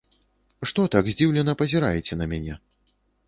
Што 0.69 0.85
так 0.95 1.09
здзіўлена 1.11 1.55
пазіраеце 1.61 2.13
на 2.21 2.25
мяне? 2.35 2.57